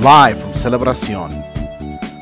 [0.00, 1.44] live from Celebracion.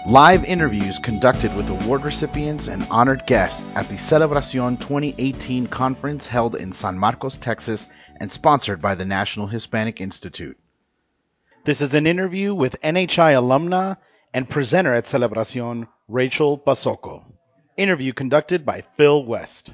[0.09, 6.57] Live interviews conducted with award recipients and honored guests at the Celebracion 2018 conference held
[6.57, 10.59] in San Marcos, Texas, and sponsored by the National Hispanic Institute.
[11.65, 13.99] This is an interview with NHI alumna
[14.35, 17.23] and presenter at Celebracion, Rachel Basoco.
[17.77, 19.73] Interview conducted by Phil West.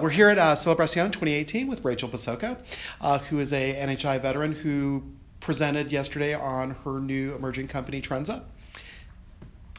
[0.00, 2.56] We're here at uh, Celebracion 2018 with Rachel Basoco,
[3.02, 8.42] uh, who is a NHI veteran who presented yesterday on her new emerging company, Trenza.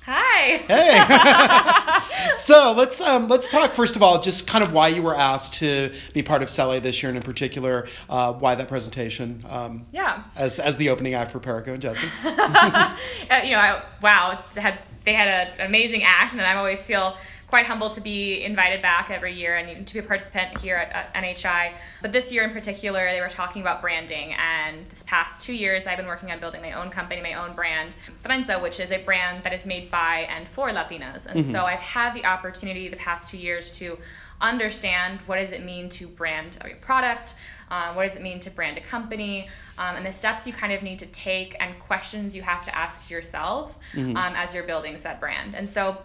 [0.06, 0.58] Hi.
[0.68, 2.36] Hey.
[2.38, 5.54] so let's um, let's talk first of all, just kind of why you were asked
[5.56, 9.42] to be part of Cele this year, and in particular, uh, why that presentation.
[9.48, 10.26] Um, yeah.
[10.36, 12.08] As as the opening act for Perico and Jesse.
[12.26, 12.98] uh,
[13.46, 17.16] you know, I, wow, they had they had an amazing act, and I always feel
[17.48, 20.92] quite humbled to be invited back every year and to be a participant here at,
[20.92, 21.74] at, NHI.
[22.02, 24.34] But this year in particular, they were talking about branding.
[24.34, 27.54] And this past two years, I've been working on building my own company, my own
[27.56, 31.26] brand, Trenza, which is a brand that is made by and for Latinas.
[31.28, 31.52] And mm-hmm.
[31.52, 33.98] so I've had the opportunity the past two years to
[34.42, 37.36] understand what does it mean to brand a product,
[37.72, 39.48] uh, what does it mean to brand a company,
[39.78, 42.76] um, and the steps you kind of need to take and questions you have to
[42.78, 44.16] ask yourself mm-hmm.
[44.18, 45.56] um, as you're building said brand.
[45.56, 45.98] And so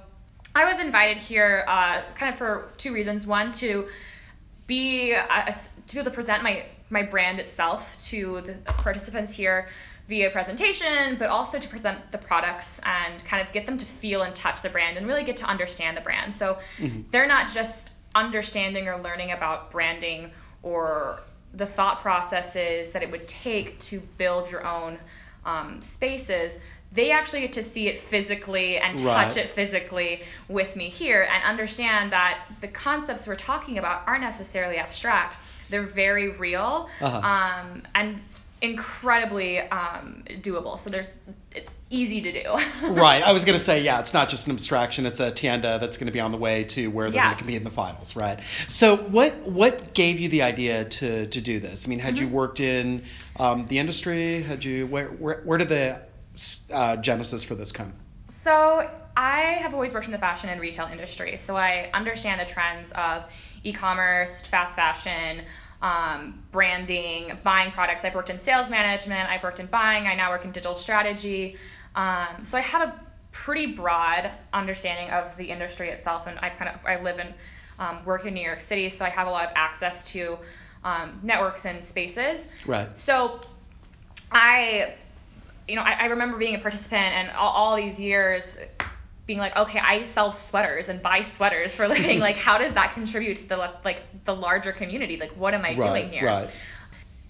[0.55, 3.27] I was invited here uh, kind of for two reasons.
[3.27, 3.89] One, to
[4.67, 9.69] be uh, to be able to present my my brand itself to the participants here
[10.09, 14.23] via presentation, but also to present the products and kind of get them to feel
[14.23, 16.35] and touch the brand and really get to understand the brand.
[16.35, 17.03] So mm-hmm.
[17.11, 20.31] they're not just understanding or learning about branding
[20.63, 21.21] or
[21.55, 24.99] the thought processes that it would take to build your own
[25.45, 26.59] um, spaces
[26.93, 29.37] they actually get to see it physically and touch right.
[29.37, 34.79] it physically with me here and understand that the concepts we're talking about aren't necessarily
[34.79, 35.37] abstract.
[35.69, 37.19] They're very real uh-huh.
[37.19, 38.21] um, and
[38.63, 40.79] incredibly um, doable.
[40.81, 41.13] So there's
[41.53, 42.51] it's easy to do.
[42.89, 43.23] right.
[43.23, 45.07] I was going to say, yeah, it's not just an abstraction.
[45.07, 47.25] It's a tienda that's going to be on the way to where they're yeah.
[47.25, 48.43] going to compete in the finals, right?
[48.67, 51.87] So what what gave you the idea to to do this?
[51.87, 52.25] I mean, had mm-hmm.
[52.25, 53.03] you worked in
[53.39, 54.43] um, the industry?
[54.43, 56.01] Had you where, where where did the
[56.73, 57.93] uh, genesis for this come?
[58.31, 62.45] So I have always worked in the fashion and retail industry, so I understand the
[62.45, 63.25] trends of
[63.65, 65.45] e-commerce, fast fashion,
[65.83, 68.05] um, branding, buying products.
[68.05, 69.29] I've worked in sales management.
[69.29, 70.07] I've worked in buying.
[70.07, 71.57] I now work in digital strategy.
[71.95, 73.01] Um, so I have a
[73.33, 77.35] pretty broad understanding of the industry itself, and I kind of I live and
[77.79, 80.39] um, work in New York City, so I have a lot of access to
[80.85, 82.49] um, networks and spaces.
[82.67, 82.89] Right.
[82.97, 83.41] So
[84.33, 84.95] I
[85.69, 88.57] you know, I, I remember being a participant and all, all these years
[89.27, 92.19] being like, okay, I sell sweaters and buy sweaters for a living.
[92.19, 95.19] like, how does that contribute to the like the larger community?
[95.19, 96.25] Like, what am I right, doing here?
[96.25, 96.51] Right.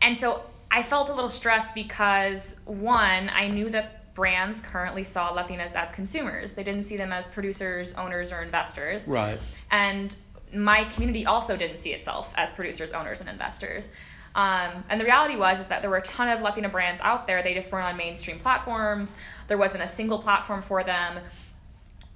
[0.00, 5.32] And so I felt a little stressed because one, I knew that brands currently saw
[5.32, 6.52] Latinas as consumers.
[6.52, 9.06] They didn't see them as producers, owners, or investors.
[9.06, 9.38] Right.
[9.70, 10.14] And
[10.54, 13.90] my community also didn't see itself as producers, owners, and investors.
[14.34, 17.26] Um, and the reality was is that there were a ton of Latina brands out
[17.26, 17.42] there.
[17.42, 19.14] They just weren't on mainstream platforms.
[19.48, 21.18] There wasn't a single platform for them.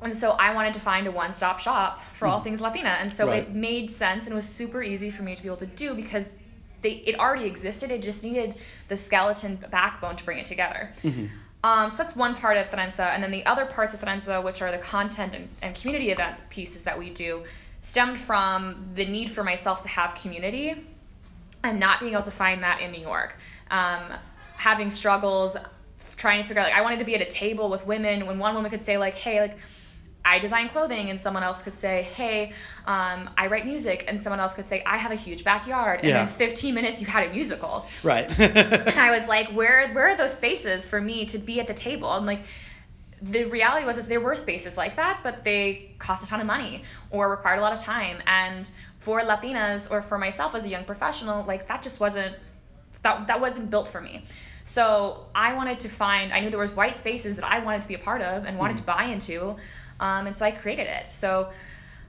[0.03, 2.45] And so I wanted to find a one-stop shop for all hmm.
[2.45, 2.91] things Latina.
[3.01, 3.45] And so right.
[3.45, 6.25] it made sense and was super easy for me to be able to do because
[6.83, 7.91] they, it already existed.
[7.91, 8.57] It just needed
[8.89, 10.91] the skeleton backbone to bring it together.
[11.05, 11.27] Mm-hmm.
[11.65, 13.15] Um, so that's one part of Trenza.
[13.15, 16.43] And then the other parts of Trenza, which are the content and, and community events
[16.51, 17.45] pieces that we do,
[17.83, 20.85] stemmed from the need for myself to have community
[21.65, 23.37] and not being able to find that in New York.
[23.71, 24.13] Um,
[24.57, 25.57] having struggles
[26.17, 28.39] trying to figure out like I wanted to be at a table with women when
[28.39, 29.59] one woman could say like, hey, like
[30.25, 32.53] I design clothing, and someone else could say, hey,
[32.87, 36.09] um, I write music, and someone else could say, I have a huge backyard, and
[36.09, 36.23] yeah.
[36.23, 37.87] in 15 minutes you had a musical.
[38.05, 38.31] Right.
[38.39, 41.75] and I was like, where where are those spaces for me to be at the
[41.75, 42.13] table?
[42.15, 42.43] And like
[43.21, 46.47] the reality was is there were spaces like that, but they cost a ton of
[46.47, 48.71] money or required a lot of time and
[49.05, 52.37] for Latinas or for myself as a young professional, like that just wasn't
[53.03, 54.25] that that wasn't built for me.
[54.65, 56.33] So I wanted to find.
[56.33, 58.59] I knew there was white spaces that I wanted to be a part of and
[58.59, 58.85] wanted mm-hmm.
[58.85, 59.57] to buy into,
[60.01, 61.07] um, and so I created it.
[61.13, 61.51] So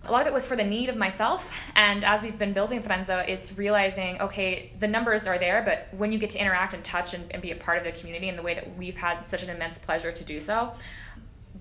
[0.06, 1.50] a lot of it was for the need of myself.
[1.76, 6.12] And as we've been building Trenza, it's realizing, okay, the numbers are there, but when
[6.12, 8.36] you get to interact and touch and, and be a part of the community in
[8.36, 10.74] the way that we've had such an immense pleasure to do so,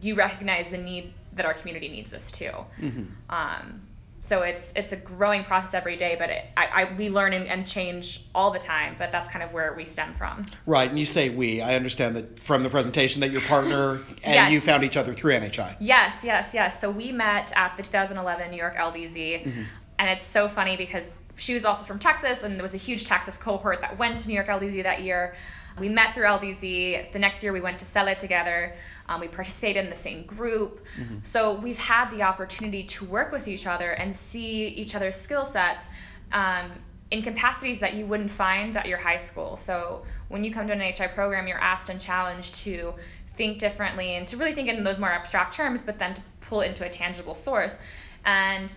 [0.00, 2.50] you recognize the need that our community needs this too.
[2.80, 3.04] Mm-hmm.
[3.30, 3.80] Um,
[4.24, 7.46] so it's it's a growing process every day but it, I, I, we learn and,
[7.46, 10.46] and, change all the time but that's kind of where we stem from.
[10.66, 11.60] Right and you say we.
[11.60, 14.52] I understand that from the presentation that your partner and yes.
[14.52, 16.80] you found each other through nhi yes yes yes.
[16.80, 19.62] So we met at the 2011 new york ldz mm-hmm.
[19.98, 23.06] and it's so funny because she was also from texas and there was a huge
[23.06, 25.34] texas cohort that went to new york ldz that year
[25.78, 27.12] We met through LDZ.
[27.12, 28.74] The next year we went to Cele together.
[29.08, 30.84] Um, we participated in the same group.
[30.98, 31.18] Mm-hmm.
[31.24, 35.46] So we've had the opportunity to work with each other and see each other's skill
[35.46, 35.84] sets
[36.32, 36.72] um,
[37.10, 39.56] in capacities that you wouldn't find at your high school.
[39.56, 42.94] So when you come to an NHI program, you're asked and challenged to
[43.36, 46.60] think differently and to really think in those more abstract terms, but then to pull
[46.62, 47.76] it into a tangible source.
[48.24, 48.70] And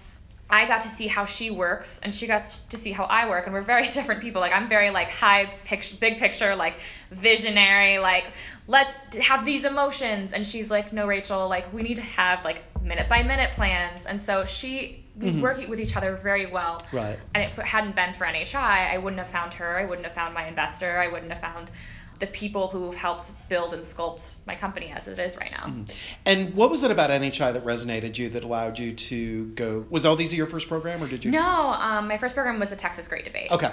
[0.49, 3.45] I got to see how she works and she got to see how I work
[3.45, 4.41] and we're very different people.
[4.41, 6.75] Like I'm very like high picture big picture, like
[7.11, 8.25] visionary, like
[8.67, 12.61] let's have these emotions and she's like, No Rachel, like we need to have like
[12.81, 15.41] minute by minute plans and so she we mm-hmm.
[15.41, 16.81] work with each other very well.
[16.91, 17.17] Right.
[17.33, 20.13] And if it hadn't been for NHI, I wouldn't have found her, I wouldn't have
[20.13, 21.71] found my investor, I wouldn't have found
[22.19, 25.65] the people who helped build and sculpt my company as it is right now.
[25.65, 25.83] Mm-hmm.
[26.25, 29.85] And what was it about NHI that resonated you that allowed you to go?
[29.89, 31.31] Was LDZ your first program, or did you?
[31.31, 33.51] No, um, my first program was the Texas Great Debate.
[33.51, 33.71] Okay,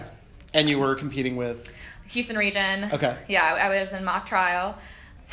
[0.55, 1.73] and you were competing with
[2.09, 2.91] Houston Region.
[2.93, 3.17] Okay.
[3.29, 4.77] Yeah, I, I was in mock trial.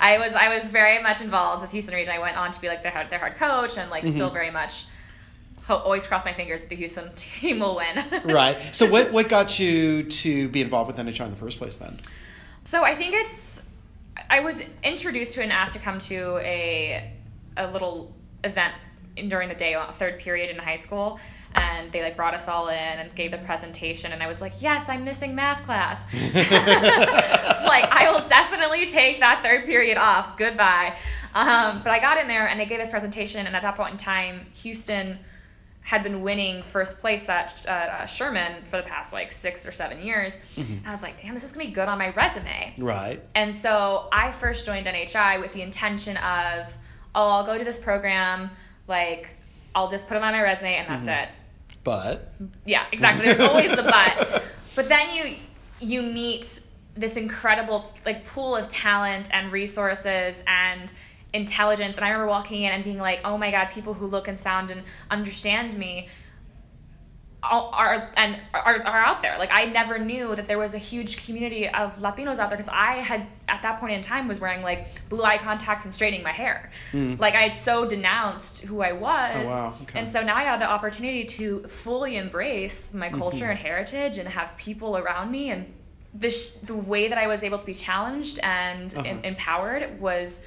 [0.00, 2.14] I was I was very much involved with Houston Region.
[2.14, 4.12] I went on to be like their their head coach and like mm-hmm.
[4.12, 4.86] still very much
[5.68, 8.04] always cross my fingers that the Houston team will win.
[8.24, 8.58] right.
[8.72, 12.00] So what what got you to be involved with NHI in the first place then?
[12.64, 13.62] So I think it's
[14.30, 17.10] I was introduced to and asked to come to a
[17.56, 18.14] a little
[18.44, 18.74] event
[19.28, 21.18] during the day third period in high school
[21.56, 24.54] and they like brought us all in and gave the presentation and I was like,
[24.60, 30.38] "Yes, I'm missing math class." like I will definitely take that third period off.
[30.38, 30.96] Goodbye.
[31.34, 33.92] Um, but I got in there and they gave us presentation and at that point
[33.92, 35.18] in time, Houston
[35.82, 40.00] had been winning first place at uh, Sherman for the past like six or seven
[40.00, 40.34] years.
[40.56, 40.86] Mm-hmm.
[40.86, 42.74] I was like, damn, this is gonna be good on my resume.
[42.78, 43.20] Right.
[43.34, 46.66] And so I first joined NHI with the intention of,
[47.14, 48.50] oh, I'll go to this program,
[48.88, 49.30] like
[49.74, 51.24] I'll just put it on my resume and that's mm-hmm.
[51.24, 51.28] it.
[51.84, 52.32] But.
[52.64, 53.26] Yeah, exactly.
[53.26, 54.44] There's always the but.
[54.74, 55.36] But then you
[55.80, 56.62] you meet
[56.96, 60.92] this incredible like pool of talent and resources and
[61.32, 61.96] intelligence.
[61.96, 64.38] And I remember walking in and being like, oh my God, people who look and
[64.38, 66.08] sound and understand me
[67.42, 69.36] are and are, are out there.
[69.36, 72.68] Like I never knew that there was a huge community of Latinos out there because
[72.68, 76.22] I had at that point in time was wearing like blue eye contacts and straightening
[76.22, 76.70] my hair.
[76.92, 77.18] Mm.
[77.18, 79.36] Like I had so denounced who I was.
[79.38, 79.74] Oh, wow.
[79.82, 79.98] okay.
[79.98, 83.50] And so now I had the opportunity to fully embrace my culture mm-hmm.
[83.50, 85.66] and heritage and have people around me and
[86.14, 89.08] the sh- the way that I was able to be challenged and uh-huh.
[89.08, 90.44] em- empowered was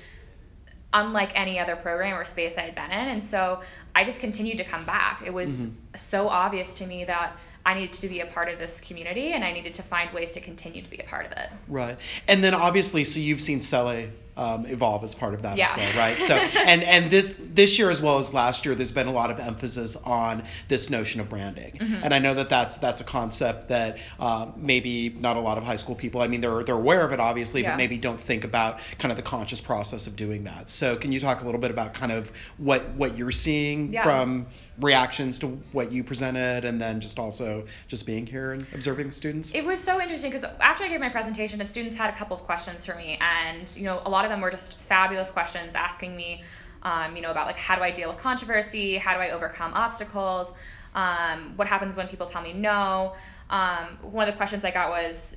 [0.93, 3.07] unlike any other program or space I had been in.
[3.09, 3.61] And so
[3.95, 5.23] I just continued to come back.
[5.25, 5.75] It was mm-hmm.
[5.95, 7.33] so obvious to me that
[7.65, 10.31] I needed to be a part of this community and I needed to find ways
[10.33, 11.49] to continue to be a part of it.
[11.67, 11.97] Right.
[12.27, 15.71] And then obviously, so you've seen Cele um, evolve as part of that yeah.
[15.71, 16.21] as well, right?
[16.21, 16.35] So,
[16.65, 19.39] and and this this year as well as last year, there's been a lot of
[19.39, 22.03] emphasis on this notion of branding, mm-hmm.
[22.03, 25.63] and I know that that's that's a concept that uh, maybe not a lot of
[25.63, 26.21] high school people.
[26.21, 27.71] I mean, they're they're aware of it obviously, yeah.
[27.71, 30.69] but maybe don't think about kind of the conscious process of doing that.
[30.69, 34.03] So, can you talk a little bit about kind of what what you're seeing yeah.
[34.03, 34.45] from
[34.79, 39.11] reactions to what you presented and then just also just being here and observing the
[39.11, 42.17] students it was so interesting because after i gave my presentation the students had a
[42.17, 45.29] couple of questions for me and you know a lot of them were just fabulous
[45.29, 46.43] questions asking me
[46.83, 49.73] um, you know about like how do i deal with controversy how do i overcome
[49.73, 50.51] obstacles
[50.95, 53.13] um, what happens when people tell me no
[53.49, 55.35] um, one of the questions i got was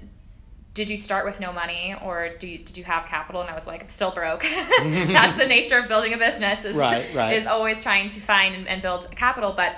[0.74, 3.40] did you start with no money or do you, did you have capital?
[3.40, 4.42] And I was like, I'm still broke.
[4.80, 7.36] That's the nature of building a business is, right, right.
[7.36, 9.52] is always trying to find and, and build capital.
[9.56, 9.74] But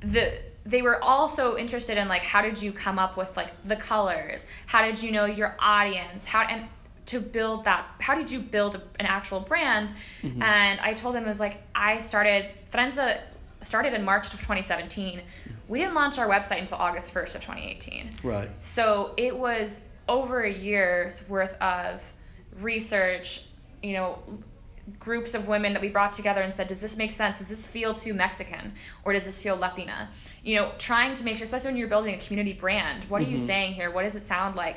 [0.00, 0.32] the
[0.66, 4.44] they were also interested in like how did you come up with like the colors?
[4.66, 6.24] How did you know your audience?
[6.24, 6.68] How and
[7.06, 9.90] to build that how did you build a, an actual brand
[10.22, 10.42] mm-hmm.
[10.42, 13.20] and i told him it was like i started Trenza
[13.62, 15.20] started in march of 2017
[15.68, 18.10] we didn't launch our website until August 1st of 2018.
[18.22, 18.50] Right.
[18.62, 22.00] So it was over a year's worth of
[22.60, 23.44] research,
[23.82, 24.18] you know,
[24.98, 27.38] groups of women that we brought together and said, does this make sense?
[27.38, 28.74] Does this feel too Mexican?
[29.04, 30.10] Or does this feel Latina?
[30.42, 33.24] You know, trying to make sure, especially when you're building a community brand, what are
[33.24, 33.34] mm-hmm.
[33.34, 33.90] you saying here?
[33.90, 34.76] What does it sound like?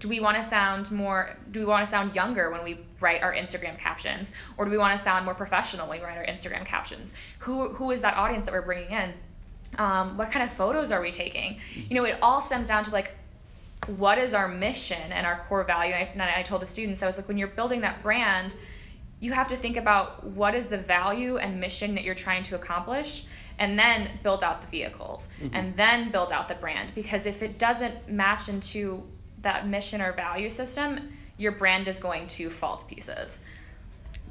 [0.00, 3.22] Do we want to sound more, do we want to sound younger when we write
[3.22, 4.30] our Instagram captions?
[4.56, 7.12] Or do we want to sound more professional when we write our Instagram captions?
[7.40, 9.12] Who, who is that audience that we're bringing in?
[9.78, 11.58] Um, what kind of photos are we taking?
[11.74, 13.12] You know, it all stems down to like,
[13.96, 15.92] what is our mission and our core value?
[15.92, 18.54] And I, and I told the students, I was like, when you're building that brand,
[19.20, 22.56] you have to think about what is the value and mission that you're trying to
[22.56, 23.26] accomplish
[23.58, 25.54] and then build out the vehicles mm-hmm.
[25.54, 29.02] and then build out the brand because if it doesn't match into
[29.44, 33.38] that mission or value system your brand is going to fall to pieces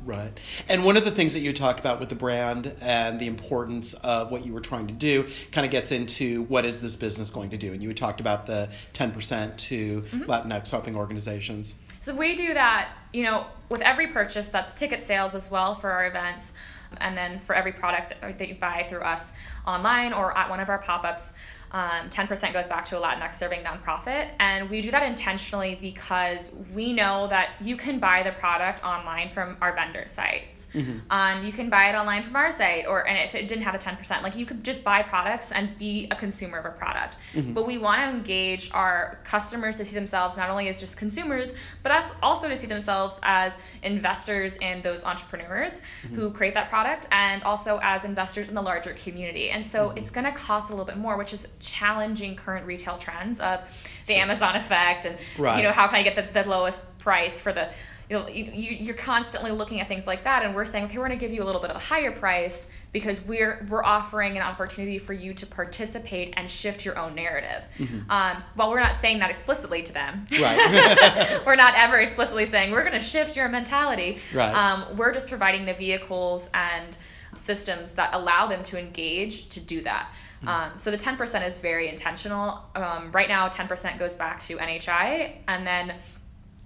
[0.05, 0.38] Right.
[0.67, 3.93] And one of the things that you talked about with the brand and the importance
[3.96, 7.32] of what you were trying to do kind of gets into what is this business
[7.32, 7.72] going to do?
[7.72, 10.24] And you had talked about the 10% to mm-hmm.
[10.24, 11.75] Latinx helping organizations.
[12.01, 15.89] So we do that, you know, with every purchase, that's ticket sales as well for
[15.89, 16.53] our events.
[16.98, 19.32] And then for every product that, that you buy through us
[19.65, 21.32] online or at one of our pop ups,
[21.74, 24.30] um, 10% goes back to a Latinx serving nonprofit.
[24.39, 29.32] And we do that intentionally because we know that you can buy the product online
[29.34, 30.53] from our vendor sites.
[30.74, 31.00] Mm-hmm.
[31.12, 33.75] Um, you can buy it online from our site, or and if it didn't have
[33.75, 37.18] a 10%, like you could just buy products and be a consumer of a product.
[37.34, 37.53] Mm-hmm.
[37.53, 41.53] But we want to engage our customers to see themselves not only as just consumers,
[41.84, 43.53] but us also to see themselves as
[43.84, 46.15] investors in those entrepreneurs mm-hmm.
[46.15, 49.51] who create that product, and also as investors in the larger community.
[49.51, 50.00] And so mm-hmm.
[50.00, 53.62] it's going to cost a little bit more, which is challenging current retail trends of
[54.08, 54.15] the.
[54.15, 55.58] Amazon effect, and right.
[55.58, 57.70] you know how can I get the, the lowest price for the
[58.10, 61.08] you know, you, you're constantly looking at things like that, and we're saying, okay, we're
[61.08, 64.38] going to give you a little bit of a higher price because we're we're offering
[64.38, 67.63] an opportunity for you to participate and shift your own narrative.
[67.79, 68.12] Mm-hmm.
[68.12, 71.41] Um, while we're not saying that explicitly to them, right?
[71.46, 74.20] we're not ever explicitly saying we're going to shift your mentality.
[74.34, 74.53] Right.
[74.53, 76.96] Um, we're just providing the vehicles and
[77.36, 80.10] systems that allow them to engage to do that.
[80.43, 80.47] Mm-hmm.
[80.47, 82.63] Um, so the 10% is very intentional.
[82.75, 85.95] Um, right now, 10% goes back to NHI, and then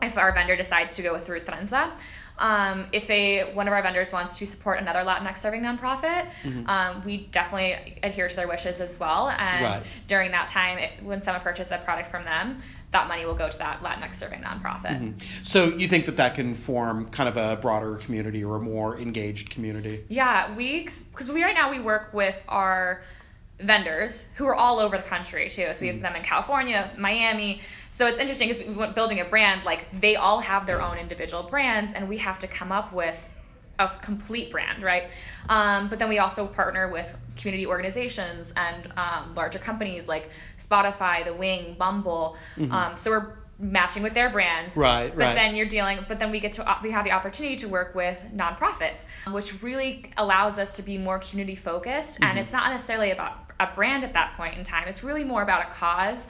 [0.01, 1.91] if our vendor decides to go through Trenza.
[2.39, 6.69] Um, if a one of our vendors wants to support another Latinx serving nonprofit, mm-hmm.
[6.69, 9.29] um, we definitely adhere to their wishes as well.
[9.29, 9.84] And right.
[10.07, 13.50] during that time, it, when someone purchases a product from them, that money will go
[13.50, 15.00] to that Latinx serving nonprofit.
[15.00, 15.43] Mm-hmm.
[15.43, 19.00] So you think that that can form kind of a broader community or a more
[19.00, 20.05] engaged community?
[20.07, 23.01] Yeah, we because we right now we work with our
[23.60, 25.68] vendors who are all over the country too.
[25.74, 26.04] So we have mm-hmm.
[26.04, 27.62] them in California, Miami.
[27.92, 31.44] So it's interesting because we building a brand, like they all have their own individual
[31.44, 33.18] brands, and we have to come up with
[33.80, 35.10] a complete brand, right?
[35.50, 40.30] Um, but then we also partner with community organizations and um, larger companies like
[40.64, 42.38] Spotify, The Wing, Bumble.
[42.56, 42.72] Mm-hmm.
[42.72, 44.76] Um, so we're matching with their brands.
[44.76, 45.34] Right, but right.
[45.34, 48.18] then you're dealing, but then we get to we have the opportunity to work with
[48.36, 52.14] nonprofits, which really allows us to be more community focused.
[52.14, 52.24] Mm-hmm.
[52.24, 54.88] And it's not necessarily about a brand at that point in time.
[54.88, 56.28] It's really more about a cause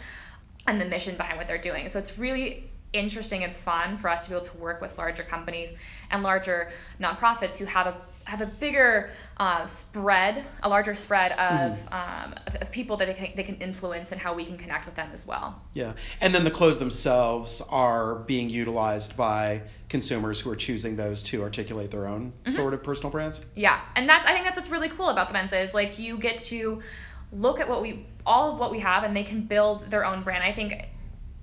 [0.67, 1.89] and the mission behind what they're doing.
[1.89, 5.23] So it's really interesting and fun for us to be able to work with larger
[5.23, 5.73] companies
[6.11, 7.95] and larger nonprofits who have a
[8.27, 11.93] have a bigger uh, spread, a larger spread of, mm-hmm.
[11.93, 14.95] um, of, people that they can, they can influence and how we can connect with
[14.95, 15.61] them as well.
[15.73, 21.23] Yeah, and then the clothes themselves are being utilized by consumers who are choosing those
[21.23, 22.51] to articulate their own mm-hmm.
[22.51, 23.45] sort of personal brands.
[23.55, 26.17] Yeah, and that's I think that's what's really cool about the Mensa is like you
[26.17, 26.81] get to
[27.31, 30.23] look at what we all of what we have and they can build their own
[30.23, 30.43] brand.
[30.43, 30.89] I think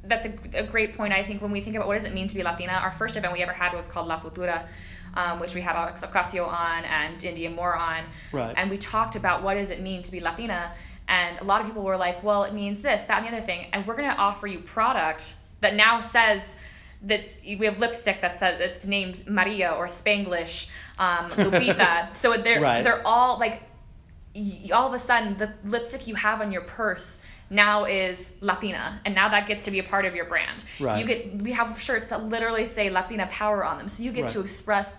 [0.05, 1.13] that's a, a, great point.
[1.13, 3.17] I think when we think about what does it mean to be Latina, our first
[3.17, 4.67] event we ever had was called La Futura,
[5.15, 8.55] um, which we had Alex Ocasio on and Indya Moore on, right.
[8.59, 10.73] and we talked about what does it mean to be Latina.
[11.09, 13.47] And a lot of people were like, well, it means this, that, and the other
[13.47, 13.67] thing.
[13.73, 16.43] And we're going to offer you product that now says
[17.03, 22.15] that we have lipstick that says it's named Maria or Spanglish, um, Lupita.
[22.17, 22.83] so they're right.
[22.83, 23.63] they're all like
[24.73, 29.15] all of a sudden the lipstick you have on your purse now is Latina, and
[29.15, 30.65] now that gets to be a part of your brand.
[30.81, 30.99] Right.
[30.99, 34.25] You get we have shirts that literally say Latina power on them, so you get
[34.25, 34.33] right.
[34.33, 34.97] to express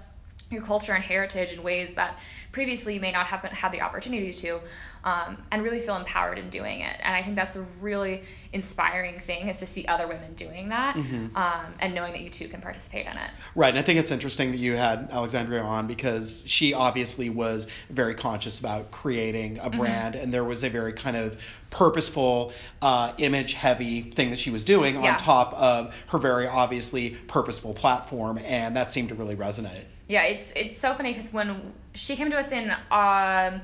[0.51, 2.17] your culture and heritage in ways that
[2.51, 4.59] previously you may not have had the opportunity to
[5.03, 6.95] um, and really feel empowered in doing it.
[7.03, 8.23] And I think that's a really
[8.53, 11.35] inspiring thing is to see other women doing that mm-hmm.
[11.35, 13.29] um, and knowing that you too can participate in it.
[13.55, 13.69] Right.
[13.69, 18.15] And I think it's interesting that you had Alexandria on because she obviously was very
[18.15, 19.79] conscious about creating a mm-hmm.
[19.79, 20.23] brand mm-hmm.
[20.23, 21.39] and there was a very kind of
[21.69, 25.11] purposeful, uh, image heavy thing that she was doing yeah.
[25.11, 28.39] on top of her very obviously purposeful platform.
[28.45, 29.83] And that seemed to really resonate.
[30.07, 33.61] Yeah, it's it's so funny because when she came to us in um,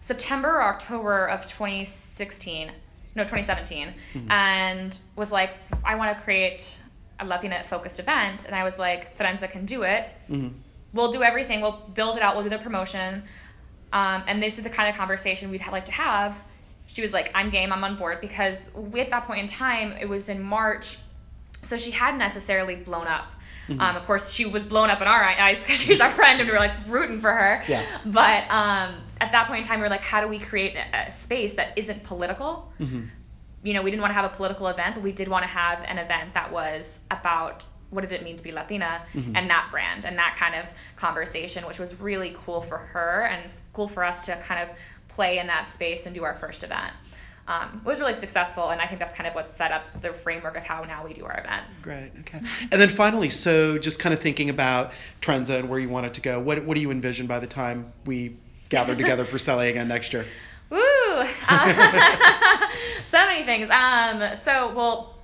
[0.00, 2.70] September or October of 2016,
[3.16, 4.30] no, 2017, mm-hmm.
[4.30, 5.50] and was like,
[5.84, 6.78] I want to create
[7.20, 8.44] a Latina focused event.
[8.46, 10.08] And I was like, Trenza can do it.
[10.30, 10.48] Mm-hmm.
[10.92, 11.60] We'll do everything.
[11.60, 12.36] We'll build it out.
[12.36, 13.22] We'll do the promotion.
[13.92, 16.36] Um, and this is the kind of conversation we'd like to have.
[16.86, 17.72] She was like, I'm game.
[17.72, 20.98] I'm on board because at that point in time, it was in March,
[21.64, 23.26] so she hadn't necessarily blown up.
[23.68, 23.80] Mm-hmm.
[23.80, 26.48] Um, of course, she was blown up in our eyes because she's our friend and
[26.48, 27.62] we were like rooting for her.
[27.68, 27.84] Yeah.
[28.06, 31.12] But um, at that point in time, we were like, how do we create a,
[31.12, 32.72] space that isn't political?
[32.80, 33.02] Mm-hmm.
[33.62, 35.48] You know, we didn't want to have a political event, but we did want to
[35.48, 39.34] have an event that was about what did it mean to be Latina mm-hmm.
[39.34, 40.64] and that brand and that kind of
[40.96, 44.76] conversation, which was really cool for her and cool for us to kind of
[45.08, 46.92] play in that space and do our first event.
[47.48, 50.56] Um, was really successful, and I think that's kind of what set up the framework
[50.58, 51.80] of how now we do our events.
[51.80, 52.10] Great.
[52.20, 52.40] Okay.
[52.70, 56.14] And then finally, so just kind of thinking about Trenza and where you want it
[56.14, 56.38] to go.
[56.38, 58.36] What what do you envision by the time we
[58.68, 60.26] gather together for Cele again next year?
[60.68, 60.78] Woo!
[61.48, 62.68] Uh,
[63.08, 63.70] so many things.
[63.70, 65.14] Um, so well,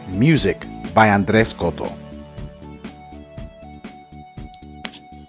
[0.09, 1.93] Music by Andres Coto.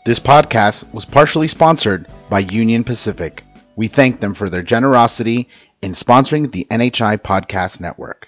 [0.05, 3.43] This podcast was partially sponsored by Union Pacific.
[3.75, 5.49] We thank them for their generosity
[5.81, 8.27] in sponsoring the NHI Podcast Network.